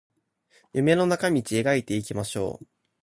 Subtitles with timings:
[0.73, 2.65] 夢の中道描いていきましょう